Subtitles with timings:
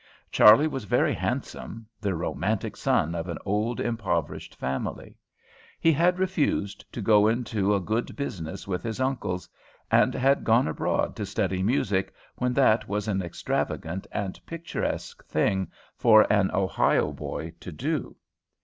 [0.31, 5.15] Charley was very handsome; the "romantic" son of an old, impoverished family.
[5.79, 9.47] He had refused to go into a good business with his uncles
[9.91, 15.69] and had gone abroad to study music when that was an extravagant and picturesque thing
[15.97, 18.15] for an Ohio boy to do.